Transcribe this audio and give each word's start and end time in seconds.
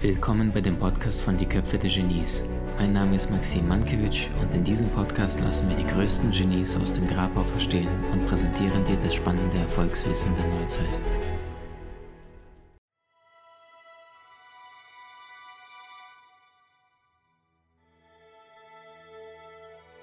Willkommen 0.00 0.52
bei 0.52 0.60
dem 0.60 0.76
Podcast 0.76 1.22
von 1.22 1.38
Die 1.38 1.46
Köpfe 1.46 1.78
der 1.78 1.88
Genies. 1.88 2.42
Mein 2.76 2.92
Name 2.92 3.16
ist 3.16 3.30
Maxim 3.30 3.66
Mankewitsch 3.66 4.28
und 4.42 4.54
in 4.54 4.62
diesem 4.62 4.90
Podcast 4.90 5.40
lassen 5.40 5.70
wir 5.70 5.76
die 5.76 5.86
größten 5.86 6.32
Genies 6.32 6.76
aus 6.76 6.92
dem 6.92 7.06
Grabau 7.06 7.44
verstehen 7.44 7.88
und 8.12 8.26
präsentieren 8.26 8.84
dir 8.84 8.98
das 8.98 9.14
spannende 9.14 9.56
Erfolgswissen 9.56 10.36
der 10.36 10.46
Neuzeit. 10.48 10.98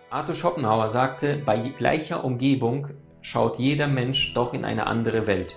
Arthur 0.09 0.33
Schopenhauer 0.33 0.89
sagte, 0.89 1.35
bei 1.35 1.69
gleicher 1.77 2.23
Umgebung 2.23 2.87
schaut 3.21 3.59
jeder 3.59 3.87
Mensch 3.87 4.33
doch 4.33 4.53
in 4.53 4.65
eine 4.65 4.87
andere 4.87 5.27
Welt. 5.27 5.55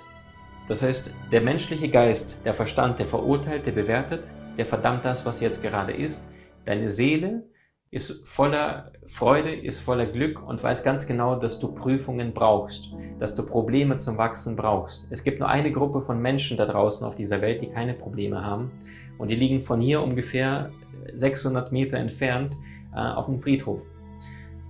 Das 0.68 0.82
heißt, 0.82 1.12
der 1.30 1.40
menschliche 1.40 1.88
Geist, 1.88 2.40
der 2.44 2.54
Verstand, 2.54 2.98
der 2.98 3.07
verurteilt, 3.07 3.66
der 3.66 3.72
bewertet, 3.72 4.30
der 4.57 4.66
verdammt 4.66 5.04
das, 5.04 5.26
was 5.26 5.40
jetzt 5.40 5.62
gerade 5.62 5.93
ist. 5.93 6.32
Deine 6.64 6.88
Seele 6.88 7.44
ist 7.90 8.26
voller 8.26 8.93
Freude, 9.07 9.54
ist 9.54 9.80
voller 9.80 10.07
Glück 10.07 10.43
und 10.46 10.62
weiß 10.62 10.82
ganz 10.82 11.07
genau, 11.07 11.36
dass 11.36 11.58
du 11.58 11.75
Prüfungen 11.75 12.32
brauchst, 12.32 12.90
dass 13.18 13.35
du 13.35 13.44
Probleme 13.44 13.99
zum 13.99 14.16
Wachsen 14.16 14.57
brauchst. 14.57 15.13
Es 15.13 15.24
gibt 15.24 15.40
nur 15.40 15.49
eine 15.49 15.71
Gruppe 15.72 16.00
von 16.00 16.21
Menschen 16.21 16.57
da 16.57 16.64
draußen 16.64 17.07
auf 17.07 17.16
dieser 17.16 17.43
Welt, 17.43 17.60
die 17.60 17.68
keine 17.68 17.93
Probleme 17.93 18.43
haben 18.43 18.71
und 19.18 19.30
die 19.30 19.36
liegen 19.36 19.60
von 19.60 19.80
hier 19.80 20.02
ungefähr 20.02 20.71
600 21.13 21.71
Meter 21.71 21.99
entfernt 21.99 22.54
äh, 22.94 22.99
auf 22.99 23.26
dem 23.26 23.38
Friedhof. 23.38 23.85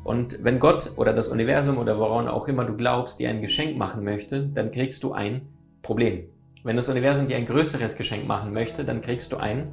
Und 0.05 0.43
wenn 0.43 0.59
Gott 0.59 0.93
oder 0.97 1.13
das 1.13 1.29
Universum 1.29 1.79
oder 1.79 1.99
woran 1.99 2.29
auch 2.29 2.49
immer 2.49 2.65
du 2.65 2.77
glaubst, 2.77 3.21
dir 3.21 3.31
ein 3.31 3.41
Geschenk 3.41 3.77
machen 3.77 4.05
möchte, 4.05 4.47
dann 4.47 4.71
kriegst 4.71 5.03
du 5.05 5.13
ein 5.13 5.43
Problem. 5.83 6.25
Wenn 6.65 6.77
das 6.77 6.89
Universum 6.89 7.29
dir 7.29 7.37
ein 7.37 7.47
größeres 7.47 7.97
Geschenk 7.97 8.27
machen 8.27 8.53
möchte, 8.53 8.85
dann 8.85 9.01
kriegst 9.01 9.33
du 9.33 9.37
ein 9.37 9.71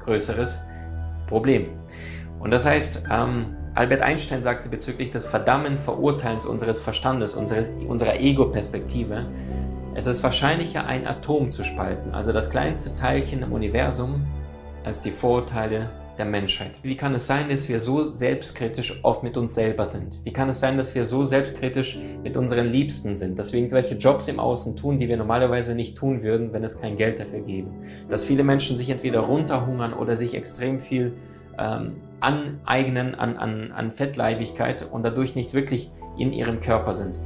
größeres 0.00 0.62
Problem. 1.26 1.66
Und 2.38 2.50
das 2.50 2.64
heißt, 2.64 3.04
ähm, 3.10 3.56
Albert 3.74 4.00
Einstein 4.00 4.42
sagte 4.42 4.68
bezüglich 4.68 5.12
des 5.12 5.26
Verdammen, 5.26 5.78
Verurteilens 5.78 6.46
unseres 6.46 6.80
Verstandes, 6.80 7.34
unseres, 7.34 7.70
unserer 7.86 8.18
Ego-Perspektive, 8.18 9.26
es 9.94 10.06
ist 10.06 10.22
wahrscheinlicher, 10.22 10.86
ein 10.86 11.06
Atom 11.06 11.50
zu 11.50 11.64
spalten, 11.64 12.12
also 12.14 12.32
das 12.32 12.50
kleinste 12.50 12.96
Teilchen 12.96 13.42
im 13.42 13.52
Universum, 13.52 14.24
als 14.84 15.02
die 15.02 15.10
Vorurteile 15.10 15.90
der 16.20 16.26
Menschheit. 16.26 16.72
Wie 16.82 16.96
kann 16.96 17.14
es 17.14 17.26
sein, 17.26 17.48
dass 17.48 17.68
wir 17.68 17.80
so 17.80 18.02
selbstkritisch 18.02 19.00
oft 19.02 19.22
mit 19.22 19.38
uns 19.38 19.54
selber 19.54 19.86
sind? 19.86 20.20
Wie 20.22 20.32
kann 20.32 20.50
es 20.50 20.60
sein, 20.60 20.76
dass 20.76 20.94
wir 20.94 21.06
so 21.06 21.24
selbstkritisch 21.24 21.98
mit 22.22 22.36
unseren 22.36 22.66
Liebsten 22.66 23.16
sind? 23.16 23.38
Dass 23.38 23.52
wir 23.52 23.60
irgendwelche 23.60 23.94
Jobs 23.94 24.28
im 24.28 24.38
Außen 24.38 24.76
tun, 24.76 24.98
die 24.98 25.08
wir 25.08 25.16
normalerweise 25.16 25.74
nicht 25.74 25.96
tun 25.96 26.22
würden, 26.22 26.52
wenn 26.52 26.62
es 26.62 26.78
kein 26.78 26.98
Geld 26.98 27.18
dafür 27.18 27.40
gäbe? 27.40 27.70
Dass 28.10 28.22
viele 28.22 28.44
Menschen 28.44 28.76
sich 28.76 28.90
entweder 28.90 29.20
runterhungern 29.20 29.94
oder 29.94 30.18
sich 30.18 30.34
extrem 30.34 30.78
viel 30.78 31.14
ähm, 31.58 31.92
aneignen 32.20 33.14
an, 33.14 33.38
an, 33.38 33.72
an 33.72 33.90
Fettleibigkeit 33.90 34.86
und 34.92 35.02
dadurch 35.02 35.34
nicht 35.34 35.54
wirklich 35.54 35.90
in 36.18 36.34
ihrem 36.34 36.60
Körper 36.60 36.92
sind. 36.92 37.18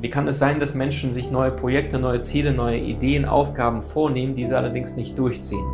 Wie 0.00 0.08
kann 0.08 0.28
es 0.28 0.38
sein, 0.38 0.60
dass 0.60 0.74
Menschen 0.74 1.10
sich 1.10 1.32
neue 1.32 1.50
Projekte, 1.50 1.98
neue 1.98 2.20
Ziele, 2.20 2.52
neue 2.52 2.78
Ideen, 2.78 3.24
Aufgaben 3.24 3.82
vornehmen, 3.82 4.36
die 4.36 4.46
sie 4.46 4.56
allerdings 4.56 4.94
nicht 4.94 5.18
durchziehen? 5.18 5.66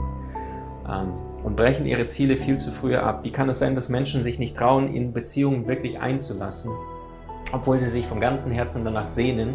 Und 1.42 1.56
brechen 1.56 1.86
ihre 1.86 2.06
Ziele 2.06 2.36
viel 2.36 2.56
zu 2.56 2.70
früh 2.70 2.96
ab. 2.96 3.24
Wie 3.24 3.30
kann 3.30 3.48
es 3.48 3.58
sein, 3.58 3.74
dass 3.74 3.88
Menschen 3.88 4.22
sich 4.22 4.38
nicht 4.38 4.56
trauen, 4.56 4.94
in 4.94 5.12
Beziehungen 5.12 5.66
wirklich 5.66 6.00
einzulassen, 6.00 6.72
obwohl 7.52 7.78
sie 7.78 7.88
sich 7.88 8.06
vom 8.06 8.20
ganzen 8.20 8.52
Herzen 8.52 8.84
danach 8.84 9.06
sehnen, 9.06 9.54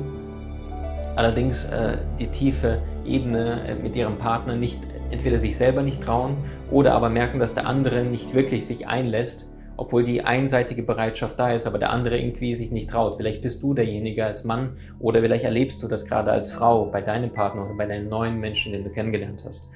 allerdings 1.15 1.65
äh, 1.65 1.97
die 2.19 2.27
tiefe 2.27 2.81
Ebene 3.05 3.67
äh, 3.67 3.75
mit 3.75 3.95
ihrem 3.95 4.17
Partner 4.17 4.55
nicht 4.55 4.79
entweder 5.09 5.39
sich 5.39 5.57
selber 5.57 5.81
nicht 5.81 6.03
trauen 6.03 6.37
oder 6.69 6.93
aber 6.93 7.09
merken, 7.09 7.39
dass 7.39 7.53
der 7.53 7.65
andere 7.65 8.03
nicht 8.03 8.33
wirklich 8.33 8.65
sich 8.65 8.87
einlässt, 8.87 9.53
obwohl 9.77 10.03
die 10.03 10.23
einseitige 10.23 10.83
Bereitschaft 10.83 11.39
da 11.39 11.51
ist, 11.51 11.65
aber 11.65 11.77
der 11.77 11.91
andere 11.91 12.17
irgendwie 12.17 12.53
sich 12.53 12.71
nicht 12.71 12.89
traut. 12.89 13.15
Vielleicht 13.15 13.41
bist 13.41 13.63
du 13.63 13.73
derjenige 13.73 14.25
als 14.25 14.43
Mann 14.43 14.77
oder 14.99 15.21
vielleicht 15.21 15.45
erlebst 15.45 15.81
du 15.81 15.87
das 15.87 16.05
gerade 16.05 16.31
als 16.31 16.51
Frau 16.51 16.85
bei 16.87 17.01
deinem 17.01 17.31
Partner 17.31 17.65
oder 17.65 17.75
bei 17.75 17.85
deinem 17.85 18.09
neuen 18.09 18.39
Menschen, 18.39 18.73
den 18.73 18.83
du 18.83 18.89
kennengelernt 18.89 19.43
hast. 19.45 19.71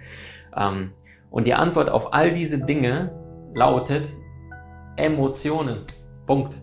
Ähm, 0.58 0.92
und 1.32 1.48
die 1.48 1.56
Antwort 1.56 1.90
auf 1.90 2.14
all 2.14 2.32
diese 2.32 2.64
Dinge 2.64 3.12
lautet 3.56 4.14
Emotionen. 4.98 5.86
Punkt. 6.28 6.58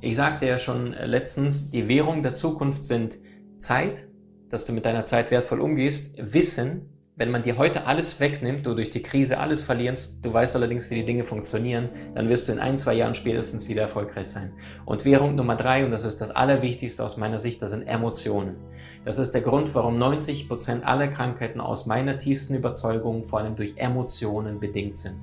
Ich 0.00 0.16
sagte 0.16 0.46
ja 0.46 0.58
schon 0.58 0.92
letztens, 0.92 1.70
die 1.70 1.86
Währung 1.88 2.22
der 2.22 2.32
Zukunft 2.32 2.84
sind 2.84 3.18
Zeit, 3.58 4.08
dass 4.48 4.64
du 4.64 4.72
mit 4.72 4.84
deiner 4.84 5.04
Zeit 5.04 5.30
wertvoll 5.30 5.60
umgehst, 5.60 6.16
Wissen, 6.18 6.88
wenn 7.18 7.32
man 7.32 7.42
dir 7.42 7.58
heute 7.58 7.84
alles 7.86 8.20
wegnimmt, 8.20 8.64
du 8.64 8.74
durch 8.74 8.90
die 8.90 9.02
Krise 9.02 9.38
alles 9.38 9.60
verlierst, 9.60 10.24
du 10.24 10.32
weißt 10.32 10.54
allerdings, 10.54 10.88
wie 10.88 10.94
die 10.94 11.04
Dinge 11.04 11.24
funktionieren, 11.24 11.88
dann 12.14 12.28
wirst 12.28 12.46
du 12.46 12.52
in 12.52 12.60
ein, 12.60 12.78
zwei 12.78 12.94
Jahren 12.94 13.16
spätestens 13.16 13.66
wieder 13.66 13.82
erfolgreich 13.82 14.28
sein. 14.28 14.52
Und 14.84 15.04
Währung 15.04 15.34
Nummer 15.34 15.56
drei, 15.56 15.84
und 15.84 15.90
das 15.90 16.04
ist 16.04 16.20
das 16.20 16.30
Allerwichtigste 16.30 17.04
aus 17.04 17.16
meiner 17.16 17.40
Sicht, 17.40 17.60
das 17.60 17.72
sind 17.72 17.88
Emotionen. 17.88 18.54
Das 19.04 19.18
ist 19.18 19.32
der 19.32 19.40
Grund, 19.40 19.74
warum 19.74 19.96
90 19.96 20.46
Prozent 20.46 20.86
aller 20.86 21.08
Krankheiten 21.08 21.60
aus 21.60 21.86
meiner 21.86 22.18
tiefsten 22.18 22.54
Überzeugung 22.54 23.24
vor 23.24 23.40
allem 23.40 23.56
durch 23.56 23.74
Emotionen 23.78 24.60
bedingt 24.60 24.96
sind. 24.96 25.16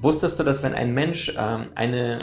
Wusstest 0.00 0.40
du, 0.40 0.42
dass 0.42 0.64
wenn 0.64 0.74
ein 0.74 0.94
Mensch 0.94 1.28
äh, 1.28 1.58
eine 1.76 2.18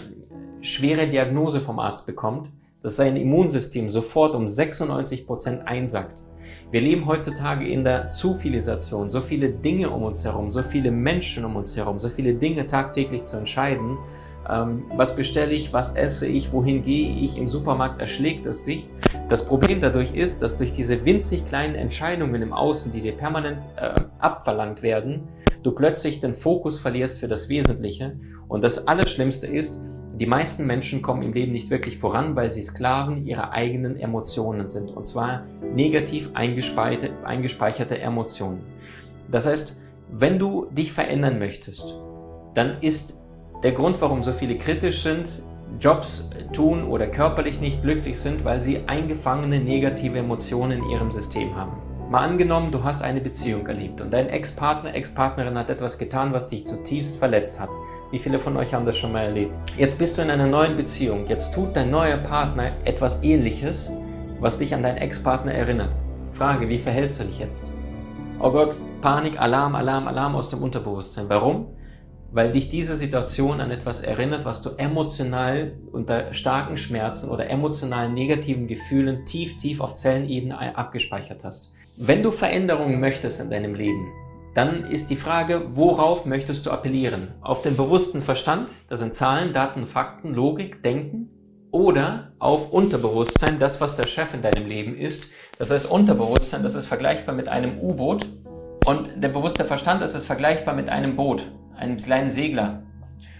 schwere 0.60 1.08
Diagnose 1.08 1.62
vom 1.62 1.80
Arzt 1.80 2.08
bekommt, 2.08 2.50
dass 2.82 2.98
sein 2.98 3.16
Immunsystem 3.16 3.88
sofort 3.88 4.36
um 4.36 4.50
96 4.50 5.26
Prozent 5.26 5.66
einsackt? 5.66 6.24
Wir 6.70 6.82
leben 6.82 7.06
heutzutage 7.06 7.66
in 7.66 7.86
der 7.86 8.10
Zufilisation, 8.10 9.10
so 9.10 9.22
viele 9.22 9.50
Dinge 9.50 9.90
um 9.90 10.04
uns 10.04 10.26
herum, 10.26 10.50
so 10.50 10.62
viele 10.64 10.92
Menschen 10.92 11.46
um 11.46 11.56
uns 11.56 11.78
herum, 11.78 11.98
so 11.98 12.10
viele 12.10 12.34
Dinge 12.34 12.68
tagtäglich 12.68 13.24
zu 13.24 13.38
entscheiden. 13.38 13.98
Ähm, 14.50 14.84
was 14.96 15.16
bestelle 15.16 15.54
ich, 15.54 15.72
was 15.72 15.96
esse 15.96 16.28
ich, 16.28 16.52
wohin 16.52 16.82
gehe 16.82 17.16
ich, 17.20 17.38
im 17.38 17.48
Supermarkt 17.48 18.02
erschlägt 18.02 18.46
es 18.46 18.66
dich. 18.66 18.90
Das 19.30 19.46
Problem 19.46 19.80
dadurch 19.80 20.14
ist, 20.14 20.42
dass 20.42 20.58
durch 20.58 20.74
diese 20.74 21.06
winzig 21.06 21.46
kleinen 21.48 21.76
Entscheidungen 21.76 22.42
im 22.42 22.52
Außen, 22.52 22.92
die 22.92 23.00
dir 23.02 23.14
permanent 23.14 23.60
äh, 23.78 23.94
abverlangt 24.20 24.84
werden, 24.84 25.30
du 25.64 25.72
plötzlich 25.72 26.20
den 26.20 26.34
Fokus 26.34 26.80
verlierst 26.80 27.20
für 27.20 27.30
das 27.30 27.48
Wesentliche. 27.48 28.20
Und 28.50 28.64
das 28.64 28.88
Allerschlimmste 28.88 29.48
ist, 29.48 29.82
die 30.20 30.26
meisten 30.26 30.66
Menschen 30.66 31.04
kommen 31.04 31.22
im 31.22 31.34
Leben 31.34 31.52
nicht 31.52 31.70
wirklich 31.70 31.98
voran, 31.98 32.36
weil 32.36 32.50
sie 32.50 32.64
Sklaven 32.64 33.28
ihrer 33.28 33.52
eigenen 33.52 34.00
Emotionen 34.00 34.68
sind. 34.68 34.90
Und 34.90 35.06
zwar 35.06 35.44
negativ 35.76 36.32
eingespeicherte, 36.34 38.00
Emotionen. 38.00 38.62
Das 39.30 39.46
heißt, 39.46 39.80
wenn 40.12 40.40
du 40.40 40.66
dich 40.72 40.92
verändern 40.92 41.38
möchtest, 41.38 41.94
dann 42.56 42.82
ist 42.82 43.24
der 43.62 43.74
Grund, 43.74 44.02
warum 44.02 44.24
so 44.24 44.34
viele 44.34 44.58
kritisch 44.58 45.04
sind, 45.04 45.44
Jobs 45.80 46.32
tun 46.52 46.86
oder 46.86 47.08
körperlich 47.08 47.60
nicht 47.60 47.84
glücklich 47.84 48.18
sind, 48.18 48.44
weil 48.44 48.60
sie 48.60 48.80
eingefangene 48.88 49.60
negative 49.60 50.18
Emotionen 50.18 50.80
in 50.80 50.90
ihrem 50.90 51.12
System 51.12 51.56
haben. 51.56 51.87
Mal 52.10 52.24
angenommen, 52.24 52.72
du 52.72 52.86
hast 52.86 53.02
eine 53.02 53.20
Beziehung 53.20 53.68
erlebt 53.68 54.00
und 54.00 54.14
dein 54.14 54.30
Ex-Partner, 54.30 54.96
Ex-Partnerin 54.96 55.58
hat 55.58 55.70
etwas 55.70 55.98
getan, 55.98 56.32
was 56.32 56.48
dich 56.48 56.66
zutiefst 56.66 57.20
verletzt 57.20 57.60
hat. 57.60 57.70
Wie 58.12 58.20
viele 58.20 58.40
von 58.40 58.56
euch 58.56 58.74
haben 58.74 58.86
das 58.86 58.96
schon 58.96 59.12
mal 59.12 59.26
erlebt? 59.26 59.52
Jetzt 59.76 60.00
bist 60.00 60.18
du 60.18 60.22
in 60.22 60.30
einer 60.30 60.48
neuen 60.48 60.78
Beziehung. 60.78 61.28
Jetzt 61.28 61.54
tut 61.54 61.76
dein 61.76 61.90
neuer 61.90 62.16
Partner 62.16 62.72
etwas 62.86 63.24
Ähnliches, 63.24 63.92
was 64.40 64.58
dich 64.58 64.74
an 64.74 64.84
deinen 64.84 65.00
Ex-Partner 65.00 65.52
erinnert. 65.52 66.02
Frage, 66.32 66.70
wie 66.70 66.78
verhältst 66.78 67.20
du 67.20 67.26
dich 67.26 67.40
jetzt? 67.40 67.74
Oh 68.40 68.52
Gott, 68.52 68.78
Panik, 69.02 69.38
Alarm, 69.42 69.76
Alarm, 69.76 70.08
Alarm 70.08 70.38
aus 70.38 70.50
dem 70.50 70.64
Unterbewusstsein. 70.64 71.26
Warum? 71.28 71.68
Weil 72.38 72.52
dich 72.52 72.70
diese 72.70 72.96
Situation 72.96 73.60
an 73.62 73.72
etwas 73.72 74.02
erinnert, 74.02 74.46
was 74.46 74.62
du 74.62 74.70
emotional 74.78 75.72
unter 75.92 76.36
starken 76.36 76.78
Schmerzen 76.78 77.32
oder 77.32 77.50
emotionalen 77.50 78.14
negativen 78.14 78.68
Gefühlen 78.68 79.26
tief, 79.26 79.58
tief 79.58 79.82
auf 79.82 79.96
Zellenebene 79.96 80.78
abgespeichert 80.78 81.44
hast. 81.44 81.74
Wenn 81.98 82.22
du 82.22 82.30
Veränderungen 82.30 83.00
möchtest 83.00 83.42
in 83.42 83.50
deinem 83.50 83.74
Leben, 83.74 84.14
dann 84.54 84.86
ist 84.86 85.10
die 85.10 85.16
Frage, 85.16 85.66
worauf 85.72 86.28
möchtest 86.28 86.68
du 86.68 86.70
appellieren? 86.70 87.30
Auf 87.42 87.64
den 87.64 87.76
bewussten 87.76 88.22
Verstand, 88.22 88.70
das 88.88 89.00
sind 89.00 89.16
Zahlen, 89.16 89.52
Daten, 89.52 89.88
Fakten, 89.88 90.36
Logik, 90.36 90.84
Denken, 90.84 91.32
oder 91.72 92.34
auf 92.38 92.72
Unterbewusstsein, 92.72 93.58
das, 93.58 93.82
was 93.82 93.96
der 93.96 94.06
Chef 94.06 94.36
in 94.36 94.44
deinem 94.44 94.68
Leben 94.68 94.96
ist. 94.96 95.32
Das 95.58 95.72
heißt, 95.72 95.90
Unterbewusstsein, 95.90 96.62
das 96.62 96.76
ist 96.76 96.86
vergleichbar 96.86 97.34
mit 97.34 97.48
einem 97.48 97.80
U-Boot 97.80 98.28
und 98.86 99.24
der 99.24 99.30
bewusste 99.30 99.66
Verstand, 99.66 100.04
das 100.04 100.14
ist 100.14 100.28
vergleichbar 100.28 100.76
mit 100.76 100.88
einem 100.88 101.16
Boot, 101.16 101.44
einem 101.78 101.98
kleinen 101.98 102.30
Segler. 102.30 102.84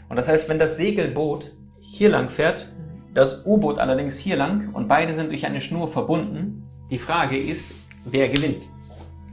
Und 0.10 0.16
das 0.16 0.30
heißt, 0.30 0.50
wenn 0.50 0.60
das 0.60 0.78
Segelboot 0.78 1.56
hier 1.80 2.10
lang 2.10 2.30
fährt, 2.30 2.72
das 3.14 3.46
U-Boot 3.46 3.80
allerdings 3.80 4.18
hier 4.18 4.38
lang 4.38 4.74
und 4.74 4.88
beide 4.88 5.16
sind 5.16 5.32
durch 5.32 5.46
eine 5.46 5.62
Schnur 5.62 5.88
verbunden, 5.88 6.64
die 6.90 7.00
Frage 7.00 7.38
ist, 7.38 7.74
wer 8.06 8.30
gewinnt? 8.30 8.66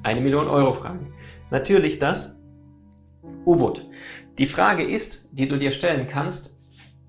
Eine 0.03 0.21
Million 0.21 0.49
Euro 0.49 0.73
Frage. 0.73 1.07
Natürlich 1.51 1.99
das 1.99 2.43
U-Boot. 3.45 3.87
Die 4.39 4.47
Frage 4.47 4.83
ist, 4.83 5.39
die 5.39 5.47
du 5.47 5.59
dir 5.59 5.71
stellen 5.71 6.07
kannst, 6.07 6.61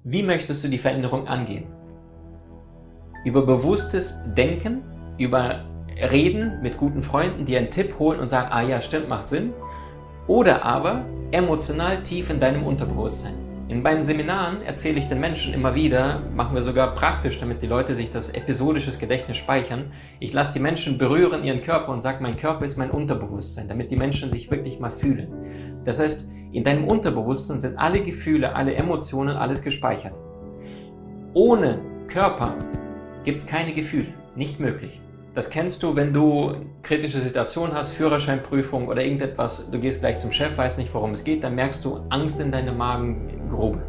wie 0.04 0.22
möchtest 0.22 0.64
du 0.64 0.68
die 0.68 0.78
Veränderung 0.78 1.28
angehen? 1.28 1.66
Über 3.24 3.44
bewusstes 3.46 4.24
Denken 4.36 4.84
über 5.18 5.66
Reden 5.98 6.62
mit 6.62 6.78
guten 6.78 7.02
Freunden, 7.02 7.46
die 7.46 7.58
einen 7.58 7.72
Tipp 7.72 7.98
holen 8.00 8.20
und 8.20 8.30
sagen, 8.30 8.50
ah 8.52 8.62
ja, 8.62 8.82
stimmt, 8.82 9.08
macht 9.08 9.30
Sinn. 9.30 9.54
Oder 10.28 10.66
aber 10.66 11.06
emotional 11.32 12.02
tief 12.02 12.30
in 12.30 12.40
deinem 12.40 12.64
Unterbewusstsein. 12.64 13.34
In 13.68 13.82
meinen 13.82 14.04
Seminaren 14.04 14.62
erzähle 14.62 15.00
ich 15.00 15.08
den 15.08 15.20
Menschen 15.20 15.54
immer 15.54 15.74
wieder, 15.74 16.22
machen 16.36 16.54
wir 16.54 16.62
sogar 16.62 16.94
praktisch, 16.94 17.40
damit 17.40 17.64
die 17.64 17.68
Leute 17.68 17.96
sich 17.96 18.12
das 18.12 18.30
episodisches 18.30 19.00
Gedächtnis 19.00 19.38
speichern. 19.38 19.92
Ich 20.20 20.34
lasse 20.34 20.54
die 20.54 20.60
Menschen 20.60 21.00
berühren 21.00 21.44
ihren 21.44 21.62
Körper 21.62 21.92
und 21.92 22.02
sage, 22.02 22.22
mein 22.22 22.38
Körper 22.38 22.66
ist 22.66 22.78
mein 22.78 22.92
Unterbewusstsein, 22.92 23.68
damit 23.68 23.90
die 23.90 23.96
Menschen 23.96 24.30
sich 24.30 24.52
wirklich 24.52 24.80
mal 24.80 24.92
fühlen. 24.92 25.82
Das 25.84 26.00
heißt, 26.00 26.32
in 26.52 26.64
deinem 26.64 26.88
Unterbewusstsein 26.88 27.60
sind 27.60 27.78
alle 27.78 28.02
Gefühle, 28.02 28.56
alle 28.56 28.76
Emotionen, 28.76 29.36
alles 29.36 29.64
gespeichert. 29.64 30.14
Ohne 31.34 31.80
Körper 32.08 32.54
gibt 33.26 33.42
es 33.42 33.48
keine 33.48 33.74
Gefühle. 33.74 34.08
Nicht 34.36 34.60
möglich. 34.60 35.00
Das 35.36 35.50
kennst 35.50 35.84
du, 35.84 35.98
wenn 35.98 36.14
du 36.14 36.54
kritische 36.82 37.20
Situationen 37.20 37.76
hast, 37.76 37.92
Führerscheinprüfung 37.92 38.88
oder 38.88 39.04
irgendetwas, 39.04 39.70
du 39.70 39.78
gehst 39.82 40.00
gleich 40.00 40.18
zum 40.18 40.32
Chef, 40.32 40.58
weißt 40.58 40.78
nicht, 40.78 40.94
worum 40.94 41.12
es 41.12 41.26
geht, 41.26 41.44
dann 41.44 41.56
merkst 41.56 41.84
du 41.84 42.00
Angst 42.08 42.40
in 42.40 42.54
deiner 42.54 42.72
Magengrube. 42.72 43.84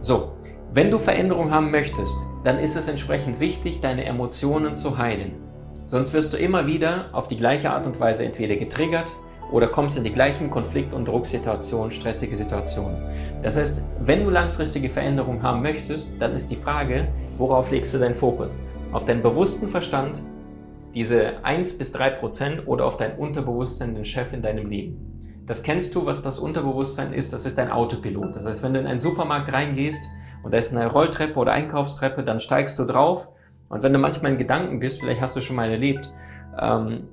So, 0.00 0.32
wenn 0.72 0.90
du 0.90 0.96
Veränderung 0.96 1.50
haben 1.50 1.70
möchtest, 1.70 2.16
dann 2.44 2.58
ist 2.58 2.76
es 2.76 2.88
entsprechend 2.88 3.40
wichtig, 3.40 3.82
deine 3.82 4.06
Emotionen 4.06 4.74
zu 4.74 4.96
heilen. 4.96 5.32
Sonst 5.84 6.14
wirst 6.14 6.32
du 6.32 6.38
immer 6.38 6.66
wieder 6.66 7.10
auf 7.12 7.28
die 7.28 7.36
gleiche 7.36 7.70
Art 7.70 7.84
und 7.84 8.00
Weise 8.00 8.24
entweder 8.24 8.56
getriggert 8.56 9.12
oder 9.52 9.66
kommst 9.66 9.98
in 9.98 10.04
die 10.04 10.14
gleichen 10.14 10.48
Konflikt- 10.48 10.94
und 10.94 11.06
Drucksituationen, 11.06 11.90
stressige 11.90 12.36
Situationen. 12.36 12.96
Das 13.42 13.58
heißt, 13.58 13.86
wenn 14.00 14.24
du 14.24 14.30
langfristige 14.30 14.88
Veränderung 14.88 15.42
haben 15.42 15.60
möchtest, 15.60 16.14
dann 16.20 16.32
ist 16.32 16.50
die 16.50 16.56
Frage, 16.56 17.08
worauf 17.36 17.70
legst 17.70 17.92
du 17.92 17.98
deinen 17.98 18.14
Fokus? 18.14 18.58
Auf 18.92 19.04
deinen 19.04 19.20
bewussten 19.20 19.68
Verstand 19.68 20.22
diese 20.94 21.44
1 21.44 21.78
bis 21.78 21.92
3 21.92 22.10
Prozent 22.10 22.66
oder 22.66 22.86
auf 22.86 22.96
dein 22.96 23.16
Unterbewusstsein, 23.16 23.94
den 23.94 24.04
Chef 24.04 24.32
in 24.32 24.42
deinem 24.42 24.68
Leben. 24.68 25.42
Das 25.46 25.62
kennst 25.62 25.94
du, 25.94 26.06
was 26.06 26.22
das 26.22 26.38
Unterbewusstsein 26.38 27.12
ist, 27.12 27.32
das 27.32 27.44
ist 27.44 27.58
dein 27.58 27.70
Autopilot. 27.70 28.36
Das 28.36 28.46
heißt, 28.46 28.62
wenn 28.62 28.74
du 28.74 28.80
in 28.80 28.86
einen 28.86 29.00
Supermarkt 29.00 29.52
reingehst 29.52 30.04
und 30.42 30.52
da 30.52 30.58
ist 30.58 30.74
eine 30.74 30.86
Rolltreppe 30.86 31.38
oder 31.38 31.52
Einkaufstreppe, 31.52 32.22
dann 32.22 32.40
steigst 32.40 32.78
du 32.78 32.84
drauf 32.84 33.28
und 33.68 33.82
wenn 33.82 33.92
du 33.92 33.98
manchmal 33.98 34.32
in 34.32 34.38
Gedanken 34.38 34.78
bist, 34.78 35.00
vielleicht 35.00 35.20
hast 35.20 35.36
du 35.36 35.40
schon 35.40 35.56
mal 35.56 35.70
erlebt, 35.70 36.12
ähm, 36.60 37.08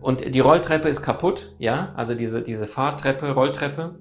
und 0.00 0.34
die 0.34 0.40
Rolltreppe 0.40 0.88
ist 0.88 1.00
kaputt, 1.00 1.54
ja, 1.58 1.92
also 1.96 2.14
diese, 2.14 2.42
diese 2.42 2.66
Fahrtreppe, 2.66 3.30
Rolltreppe, 3.30 3.94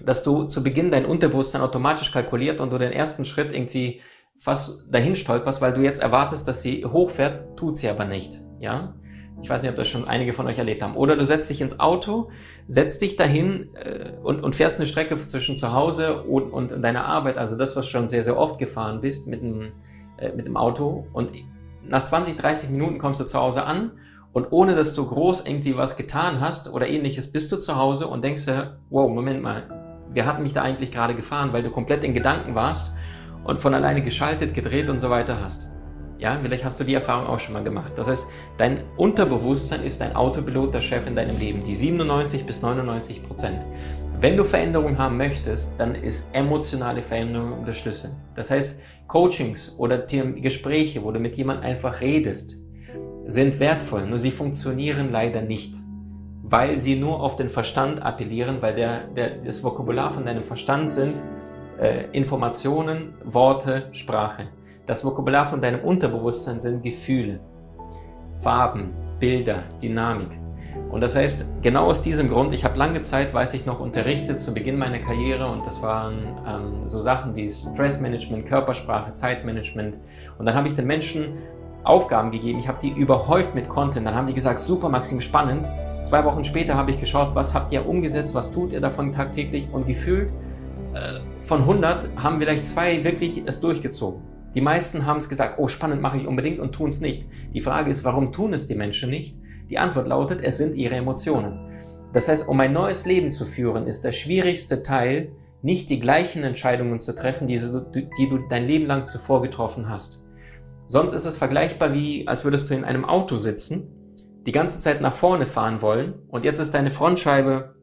dass 0.00 0.22
du 0.22 0.44
zu 0.44 0.62
Beginn 0.62 0.92
dein 0.92 1.04
Unterbewusstsein 1.04 1.62
automatisch 1.62 2.12
kalkuliert 2.12 2.60
und 2.60 2.72
du 2.72 2.78
den 2.78 2.92
ersten 2.92 3.24
Schritt 3.24 3.52
irgendwie 3.52 4.00
fast 4.40 4.92
dahin 4.92 5.16
stolperst, 5.16 5.60
weil 5.60 5.74
du 5.74 5.82
jetzt 5.82 6.02
erwartest, 6.02 6.48
dass 6.48 6.62
sie 6.62 6.84
hochfährt, 6.84 7.58
tut 7.58 7.76
sie 7.76 7.90
aber 7.90 8.06
nicht. 8.06 8.42
Ja? 8.58 8.94
Ich 9.42 9.50
weiß 9.50 9.62
nicht, 9.62 9.70
ob 9.70 9.76
das 9.76 9.86
schon 9.86 10.08
einige 10.08 10.32
von 10.32 10.46
euch 10.46 10.58
erlebt 10.58 10.82
haben. 10.82 10.96
Oder 10.96 11.14
du 11.14 11.24
setzt 11.24 11.50
dich 11.50 11.60
ins 11.60 11.78
Auto, 11.78 12.30
setzt 12.66 13.02
dich 13.02 13.16
dahin 13.16 13.68
äh, 13.74 14.12
und, 14.22 14.42
und 14.42 14.54
fährst 14.54 14.78
eine 14.78 14.86
Strecke 14.86 15.14
zwischen 15.26 15.58
zu 15.58 15.72
Hause 15.74 16.22
und, 16.22 16.50
und 16.50 16.82
deiner 16.82 17.04
Arbeit, 17.04 17.36
also 17.36 17.56
das, 17.56 17.76
was 17.76 17.86
schon 17.86 18.08
sehr, 18.08 18.24
sehr 18.24 18.38
oft 18.38 18.58
gefahren 18.58 19.02
bist 19.02 19.26
mit 19.26 19.42
dem, 19.42 19.72
äh, 20.16 20.32
mit 20.32 20.46
dem 20.46 20.56
Auto. 20.56 21.06
Und 21.12 21.32
nach 21.86 22.02
20, 22.02 22.36
30 22.36 22.70
Minuten 22.70 22.98
kommst 22.98 23.20
du 23.20 23.24
zu 23.24 23.38
Hause 23.38 23.64
an 23.64 23.92
und 24.32 24.52
ohne 24.52 24.74
dass 24.74 24.94
du 24.94 25.06
groß 25.06 25.46
irgendwie 25.46 25.76
was 25.76 25.98
getan 25.98 26.40
hast 26.40 26.72
oder 26.72 26.88
ähnliches, 26.88 27.30
bist 27.30 27.52
du 27.52 27.58
zu 27.58 27.76
Hause 27.76 28.06
und 28.06 28.24
denkst 28.24 28.46
dir, 28.46 28.78
wow, 28.88 29.10
Moment 29.10 29.42
mal, 29.42 29.64
wir 30.12 30.24
hatten 30.24 30.42
mich 30.42 30.54
da 30.54 30.62
eigentlich 30.62 30.90
gerade 30.90 31.14
gefahren, 31.14 31.52
weil 31.52 31.62
du 31.62 31.70
komplett 31.70 32.04
in 32.04 32.14
Gedanken 32.14 32.54
warst 32.54 32.92
und 33.44 33.58
von 33.58 33.74
alleine 33.74 34.02
geschaltet, 34.02 34.54
gedreht 34.54 34.88
und 34.88 34.98
so 34.98 35.10
weiter 35.10 35.40
hast. 35.40 35.72
Ja, 36.18 36.38
vielleicht 36.42 36.64
hast 36.64 36.78
du 36.78 36.84
die 36.84 36.94
Erfahrung 36.94 37.26
auch 37.26 37.40
schon 37.40 37.54
mal 37.54 37.64
gemacht. 37.64 37.92
Das 37.96 38.06
heißt, 38.06 38.30
dein 38.58 38.82
Unterbewusstsein 38.98 39.82
ist 39.82 40.02
dein 40.02 40.14
Autopilot, 40.14 40.74
der 40.74 40.82
Chef 40.82 41.06
in 41.06 41.16
deinem 41.16 41.38
Leben, 41.38 41.62
die 41.64 41.74
97 41.74 42.44
bis 42.44 42.60
99 42.60 43.26
Prozent. 43.26 43.58
Wenn 44.20 44.36
du 44.36 44.44
Veränderung 44.44 44.98
haben 44.98 45.16
möchtest, 45.16 45.80
dann 45.80 45.94
ist 45.94 46.34
emotionale 46.34 47.00
Veränderung 47.00 47.64
der 47.64 47.72
Schlüssel. 47.72 48.10
Das 48.34 48.50
heißt, 48.50 48.82
Coachings 49.06 49.76
oder 49.78 49.96
Gespräche, 49.98 51.02
wo 51.02 51.10
du 51.10 51.18
mit 51.18 51.36
jemandem 51.36 51.64
einfach 51.64 52.02
redest, 52.02 52.58
sind 53.26 53.58
wertvoll, 53.58 54.06
nur 54.06 54.18
sie 54.18 54.30
funktionieren 54.30 55.10
leider 55.10 55.40
nicht, 55.40 55.74
weil 56.42 56.78
sie 56.78 56.96
nur 56.96 57.20
auf 57.22 57.36
den 57.36 57.48
Verstand 57.48 58.02
appellieren, 58.02 58.60
weil 58.60 58.74
der, 58.74 59.06
der, 59.08 59.36
das 59.42 59.64
Vokabular 59.64 60.12
von 60.12 60.26
deinem 60.26 60.44
Verstand 60.44 60.92
sind 60.92 61.14
äh, 61.80 62.04
Informationen, 62.12 63.14
Worte, 63.24 63.88
Sprache. 63.92 64.48
Das 64.86 65.04
Vokabular 65.04 65.46
von 65.46 65.60
deinem 65.60 65.80
Unterbewusstsein 65.80 66.60
sind 66.60 66.82
Gefühle, 66.82 67.40
Farben, 68.38 68.92
Bilder, 69.18 69.62
Dynamik. 69.82 70.28
Und 70.90 71.00
das 71.00 71.16
heißt, 71.16 71.62
genau 71.62 71.86
aus 71.86 72.02
diesem 72.02 72.28
Grund, 72.28 72.52
ich 72.52 72.64
habe 72.64 72.78
lange 72.78 73.02
Zeit, 73.02 73.32
weiß 73.32 73.54
ich 73.54 73.66
noch, 73.66 73.80
unterrichtet 73.80 74.40
zu 74.40 74.52
Beginn 74.52 74.76
meiner 74.76 74.98
Karriere 74.98 75.46
und 75.48 75.64
das 75.64 75.82
waren 75.82 76.18
ähm, 76.46 76.88
so 76.88 77.00
Sachen 77.00 77.34
wie 77.34 77.48
Stressmanagement, 77.48 78.46
Körpersprache, 78.46 79.12
Zeitmanagement. 79.12 79.98
Und 80.38 80.46
dann 80.46 80.54
habe 80.54 80.68
ich 80.68 80.74
den 80.74 80.86
Menschen 80.86 81.38
Aufgaben 81.82 82.30
gegeben, 82.30 82.58
ich 82.58 82.68
habe 82.68 82.78
die 82.82 82.90
überhäuft 82.90 83.54
mit 83.54 83.68
Content. 83.68 84.06
Dann 84.06 84.14
haben 84.14 84.26
die 84.26 84.34
gesagt, 84.34 84.58
super 84.58 84.88
Maxim, 84.88 85.20
spannend. 85.20 85.66
Zwei 86.02 86.24
Wochen 86.24 86.44
später 86.44 86.74
habe 86.74 86.90
ich 86.90 87.00
geschaut, 87.00 87.34
was 87.34 87.54
habt 87.54 87.72
ihr 87.72 87.86
umgesetzt, 87.86 88.34
was 88.34 88.52
tut 88.52 88.72
ihr 88.72 88.80
davon 88.80 89.12
tagtäglich 89.12 89.68
und 89.72 89.86
gefühlt 89.86 90.32
äh, 90.94 91.20
von 91.40 91.60
100 91.60 92.16
haben 92.16 92.38
vielleicht 92.38 92.66
zwei 92.66 93.02
wirklich 93.04 93.42
es 93.46 93.60
durchgezogen. 93.60 94.22
Die 94.54 94.60
meisten 94.60 95.06
haben 95.06 95.18
es 95.18 95.28
gesagt, 95.28 95.58
oh 95.58 95.68
spannend, 95.68 96.02
mache 96.02 96.18
ich 96.18 96.26
unbedingt 96.26 96.58
und 96.58 96.72
tun 96.72 96.88
es 96.88 97.00
nicht. 97.00 97.26
Die 97.54 97.60
Frage 97.60 97.90
ist, 97.90 98.04
warum 98.04 98.32
tun 98.32 98.52
es 98.52 98.66
die 98.66 98.74
Menschen 98.74 99.10
nicht? 99.10 99.36
Die 99.68 99.78
Antwort 99.78 100.08
lautet, 100.08 100.40
es 100.42 100.58
sind 100.58 100.74
ihre 100.74 100.96
Emotionen. 100.96 101.70
Das 102.12 102.28
heißt, 102.28 102.48
um 102.48 102.58
ein 102.58 102.72
neues 102.72 103.06
Leben 103.06 103.30
zu 103.30 103.46
führen, 103.46 103.86
ist 103.86 104.04
der 104.04 104.12
schwierigste 104.12 104.82
Teil, 104.82 105.30
nicht 105.62 105.90
die 105.90 106.00
gleichen 106.00 106.42
Entscheidungen 106.42 106.98
zu 106.98 107.14
treffen, 107.14 107.46
die 107.46 107.58
du, 107.58 107.86
die 108.18 108.28
du 108.28 108.38
dein 108.48 108.66
Leben 108.66 108.86
lang 108.86 109.06
zuvor 109.06 109.42
getroffen 109.42 109.88
hast. 109.88 110.26
Sonst 110.86 111.12
ist 111.12 111.26
es 111.26 111.36
vergleichbar 111.36 111.92
wie, 111.92 112.26
als 112.26 112.44
würdest 112.44 112.68
du 112.68 112.74
in 112.74 112.84
einem 112.84 113.04
Auto 113.04 113.36
sitzen, 113.36 113.92
die 114.46 114.52
ganze 114.52 114.80
Zeit 114.80 115.00
nach 115.00 115.12
vorne 115.12 115.46
fahren 115.46 115.82
wollen 115.82 116.14
und 116.28 116.44
jetzt 116.44 116.58
ist 116.58 116.74
deine 116.74 116.90
Frontscheibe 116.90 117.76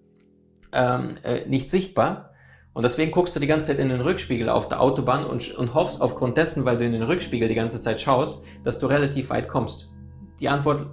ähm, 0.73 1.15
äh, 1.23 1.47
nicht 1.47 1.71
sichtbar 1.71 2.31
und 2.77 2.83
deswegen 2.83 3.09
guckst 3.09 3.35
du 3.35 3.39
die 3.39 3.47
ganze 3.47 3.69
Zeit 3.69 3.79
in 3.79 3.89
den 3.89 4.01
Rückspiegel 4.01 4.49
auf 4.49 4.69
der 4.69 4.79
Autobahn 4.79 5.25
und, 5.25 5.51
und 5.55 5.73
hoffst 5.73 5.99
aufgrund 5.99 6.37
dessen, 6.37 6.63
weil 6.63 6.77
du 6.77 6.85
in 6.85 6.91
den 6.91 7.01
Rückspiegel 7.01 7.47
die 7.47 7.55
ganze 7.55 7.81
Zeit 7.81 7.99
schaust, 7.99 8.45
dass 8.63 8.77
du 8.77 8.85
relativ 8.85 9.31
weit 9.31 9.47
kommst. 9.47 9.89
Die 10.39 10.47
Antwort, 10.47 10.85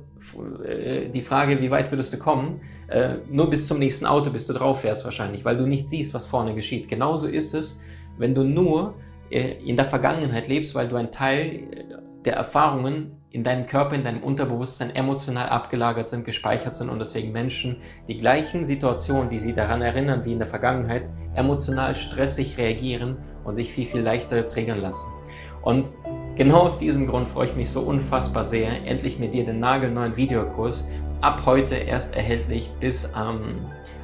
äh, 0.65 1.11
die 1.11 1.21
Frage, 1.21 1.61
wie 1.61 1.71
weit 1.71 1.93
würdest 1.93 2.15
du 2.15 2.17
kommen, 2.17 2.63
äh, 2.89 3.17
nur 3.31 3.51
bis 3.51 3.67
zum 3.67 3.79
nächsten 3.79 4.07
Auto, 4.07 4.31
bis 4.31 4.47
du 4.47 4.55
drauf 4.55 4.81
fährst 4.81 5.05
wahrscheinlich, 5.05 5.45
weil 5.45 5.59
du 5.59 5.67
nicht 5.67 5.91
siehst, 5.91 6.15
was 6.15 6.25
vorne 6.25 6.55
geschieht. 6.55 6.89
Genauso 6.89 7.27
ist 7.29 7.53
es, 7.53 7.83
wenn 8.17 8.35
du 8.35 8.45
nur 8.45 8.95
äh, 9.29 9.63
in 9.63 9.77
der 9.77 9.85
Vergangenheit 9.85 10.49
lebst, 10.49 10.75
weil 10.75 10.89
du 10.89 10.97
ein 10.97 11.13
Teil 11.13 11.69
der 12.25 12.37
Erfahrungen 12.37 13.21
in 13.35 13.43
deinem 13.43 13.67
Körper, 13.67 13.97
in 13.97 14.05
deinem 14.05 14.23
Unterbewusstsein 14.23 14.95
emotional 14.95 15.49
abgelagert 15.49 16.09
sind, 16.09 16.25
gespeichert 16.25 16.77
sind 16.77 16.89
und 16.89 17.01
deswegen 17.01 17.33
Menschen 17.33 17.79
die 18.07 18.17
gleichen 18.17 18.65
Situationen, 18.65 19.29
die 19.29 19.41
sie 19.41 19.53
daran 19.53 19.83
erinnern 19.83 20.25
wie 20.25 20.33
in 20.33 20.39
der 20.39 20.47
Vergangenheit, 20.47 21.03
emotional 21.35 21.97
stressig 21.97 22.57
reagieren 22.59 23.17
und 23.43 23.57
sich 23.57 23.73
viel, 23.73 23.87
viel 23.87 24.03
leichter 24.03 24.47
triggern 24.47 24.79
lassen. 24.79 25.13
Und 25.63 25.89
genau 26.37 26.61
aus 26.61 26.79
diesem 26.79 27.09
Grund 27.09 27.29
freue 27.29 27.49
ich 27.49 27.57
mich 27.57 27.71
so 27.71 27.81
unfassbar 27.81 28.45
sehr, 28.45 28.87
endlich 28.87 29.19
mit 29.19 29.35
dir 29.35 29.45
den 29.45 29.59
nagelneuen 29.59 30.17
Videokurs 30.17 30.89
ab 31.25 31.47
heute 31.47 31.77
erst 31.77 32.15
erhältlich 32.15 32.71
bis 32.81 33.15
am 33.15 33.55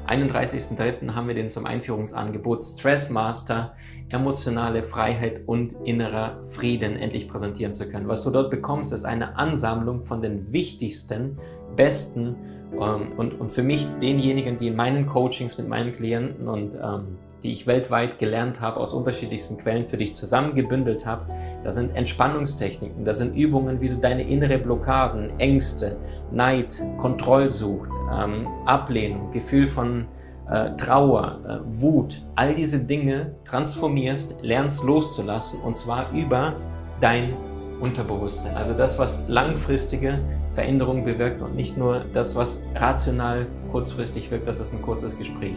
31.03. 0.08 1.14
haben 1.14 1.28
wir 1.28 1.34
den 1.34 1.50
zum 1.50 1.66
Einführungsangebot 1.66 2.62
Stress 2.62 3.10
Master 3.10 3.74
emotionale 4.08 4.82
Freiheit 4.82 5.42
und 5.46 5.74
innerer 5.84 6.42
Frieden 6.44 6.96
endlich 6.96 7.28
präsentieren 7.28 7.74
zu 7.74 7.90
können. 7.90 8.08
Was 8.08 8.24
du 8.24 8.30
dort 8.30 8.50
bekommst, 8.50 8.94
ist 8.94 9.04
eine 9.04 9.36
Ansammlung 9.36 10.02
von 10.02 10.22
den 10.22 10.50
wichtigsten, 10.50 11.38
besten 11.76 12.36
ähm, 12.72 13.06
und, 13.18 13.38
und 13.38 13.52
für 13.52 13.62
mich 13.62 13.86
denjenigen, 14.00 14.56
die 14.56 14.68
in 14.68 14.76
meinen 14.76 15.04
Coachings 15.04 15.58
mit 15.58 15.68
meinen 15.68 15.92
Klienten 15.92 16.48
und 16.48 16.74
ähm, 16.74 17.18
die 17.42 17.52
ich 17.52 17.66
weltweit 17.66 18.18
gelernt 18.18 18.60
habe, 18.60 18.78
aus 18.78 18.92
unterschiedlichsten 18.92 19.58
Quellen 19.58 19.86
für 19.86 19.96
dich 19.96 20.14
zusammengebündelt 20.14 21.06
habe. 21.06 21.26
Da 21.64 21.72
sind 21.72 21.94
Entspannungstechniken, 21.94 23.04
da 23.04 23.12
sind 23.12 23.34
Übungen, 23.36 23.80
wie 23.80 23.88
du 23.88 23.96
deine 23.96 24.22
innere 24.28 24.58
Blockaden, 24.58 25.38
Ängste, 25.38 25.96
Neid, 26.30 26.82
Kontrollsucht, 26.98 27.90
ähm, 28.12 28.46
Ablehnung, 28.66 29.30
Gefühl 29.30 29.66
von 29.66 30.06
äh, 30.50 30.70
Trauer, 30.76 31.40
äh, 31.46 31.58
Wut, 31.80 32.22
all 32.34 32.54
diese 32.54 32.84
Dinge 32.84 33.34
transformierst, 33.44 34.42
lernst 34.42 34.84
loszulassen 34.84 35.62
und 35.62 35.76
zwar 35.76 36.06
über 36.12 36.54
dein 37.00 37.34
Unterbewusstsein. 37.80 38.56
Also 38.56 38.74
das, 38.74 38.98
was 38.98 39.28
langfristige 39.28 40.18
Veränderungen 40.50 41.04
bewirkt 41.04 41.40
und 41.40 41.54
nicht 41.54 41.76
nur 41.76 42.04
das, 42.12 42.36
was 42.36 42.66
rational 42.74 43.46
kurzfristig 43.70 44.30
wirkt, 44.30 44.46
das 44.46 44.60
ist 44.60 44.74
ein 44.74 44.82
kurzes 44.82 45.16
Gespräch. 45.16 45.54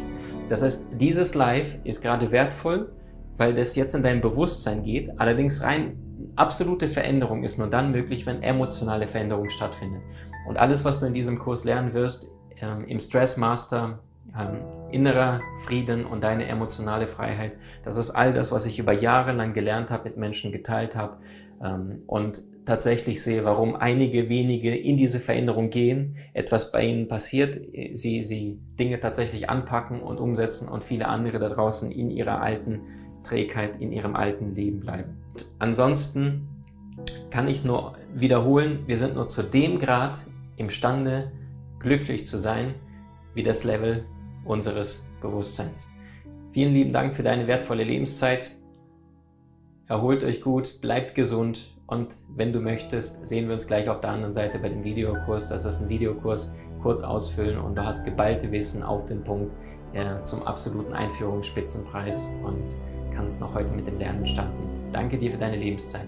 Das 0.49 0.61
heißt, 0.61 0.91
dieses 0.99 1.35
Live 1.35 1.77
ist 1.83 2.01
gerade 2.01 2.31
wertvoll, 2.31 2.91
weil 3.37 3.55
das 3.55 3.75
jetzt 3.75 3.95
in 3.95 4.03
dein 4.03 4.21
Bewusstsein 4.21 4.83
geht, 4.83 5.19
allerdings 5.19 5.63
rein 5.63 5.97
absolute 6.35 6.87
Veränderung 6.87 7.43
ist 7.43 7.57
nur 7.57 7.69
dann 7.69 7.91
möglich, 7.91 8.25
wenn 8.25 8.41
emotionale 8.43 9.07
Veränderung 9.07 9.49
stattfindet. 9.49 10.01
Und 10.47 10.57
alles, 10.57 10.85
was 10.85 10.99
du 10.99 11.05
in 11.05 11.13
diesem 11.13 11.39
Kurs 11.39 11.63
lernen 11.63 11.93
wirst, 11.93 12.33
ähm, 12.61 12.85
im 12.87 12.99
Stress 12.99 13.37
Master, 13.37 13.99
ähm, 14.37 14.59
innerer 14.91 15.41
Frieden 15.63 16.05
und 16.05 16.23
deine 16.23 16.47
emotionale 16.47 17.07
Freiheit, 17.07 17.53
das 17.83 17.97
ist 17.97 18.11
all 18.11 18.33
das, 18.33 18.51
was 18.51 18.65
ich 18.65 18.79
über 18.79 18.93
Jahre 18.93 19.31
lang 19.31 19.53
gelernt 19.53 19.89
habe, 19.89 20.05
mit 20.05 20.17
Menschen 20.17 20.51
geteilt 20.51 20.95
habe 20.95 21.17
ähm, 21.63 22.03
und 22.07 22.41
tatsächlich 22.65 23.21
sehe, 23.21 23.43
warum 23.43 23.75
einige 23.75 24.29
wenige 24.29 24.75
in 24.75 24.97
diese 24.97 25.19
Veränderung 25.19 25.69
gehen, 25.69 26.17
etwas 26.33 26.71
bei 26.71 26.85
ihnen 26.85 27.07
passiert, 27.07 27.59
sie, 27.91 28.23
sie 28.23 28.59
Dinge 28.79 28.99
tatsächlich 28.99 29.49
anpacken 29.49 30.01
und 30.01 30.19
umsetzen 30.19 30.69
und 30.69 30.83
viele 30.83 31.07
andere 31.07 31.39
da 31.39 31.49
draußen 31.49 31.91
in 31.91 32.09
ihrer 32.09 32.41
alten 32.41 32.81
Trägheit, 33.23 33.81
in 33.81 33.91
ihrem 33.91 34.15
alten 34.15 34.55
Leben 34.55 34.79
bleiben. 34.79 35.17
Und 35.33 35.45
ansonsten 35.59 36.47
kann 37.29 37.47
ich 37.47 37.63
nur 37.63 37.93
wiederholen, 38.13 38.83
wir 38.85 38.97
sind 38.97 39.15
nur 39.15 39.27
zu 39.27 39.43
dem 39.43 39.79
Grad 39.79 40.23
imstande, 40.57 41.31
glücklich 41.79 42.25
zu 42.25 42.37
sein, 42.37 42.75
wie 43.33 43.43
das 43.43 43.63
Level 43.63 44.05
unseres 44.45 45.09
Bewusstseins. 45.21 45.89
Vielen 46.51 46.73
lieben 46.73 46.93
Dank 46.93 47.15
für 47.15 47.23
deine 47.23 47.47
wertvolle 47.47 47.83
Lebenszeit. 47.83 48.51
Erholt 49.87 50.23
euch 50.23 50.41
gut, 50.41 50.79
bleibt 50.81 51.13
gesund 51.13 51.73
und 51.87 52.15
wenn 52.35 52.53
du 52.53 52.61
möchtest, 52.61 53.27
sehen 53.27 53.47
wir 53.47 53.53
uns 53.53 53.67
gleich 53.67 53.89
auf 53.89 53.99
der 53.99 54.11
anderen 54.11 54.33
Seite 54.33 54.57
bei 54.57 54.69
dem 54.69 54.83
Videokurs. 54.83 55.49
Das 55.49 55.65
ist 55.65 55.81
ein 55.81 55.89
Videokurs, 55.89 56.55
kurz 56.81 57.03
ausfüllen 57.03 57.59
und 57.59 57.75
du 57.75 57.83
hast 57.83 58.05
geballte 58.05 58.51
Wissen 58.51 58.81
auf 58.81 59.05
den 59.05 59.23
Punkt 59.23 59.51
äh, 59.93 60.23
zum 60.23 60.43
absoluten 60.43 60.93
Einführungsspitzenpreis 60.93 62.27
und 62.45 62.75
kannst 63.13 63.41
noch 63.41 63.53
heute 63.53 63.71
mit 63.73 63.85
dem 63.85 63.99
Lernen 63.99 64.25
starten. 64.25 64.63
Danke 64.93 65.17
dir 65.17 65.31
für 65.31 65.37
deine 65.37 65.57
Lebenszeit. 65.57 66.07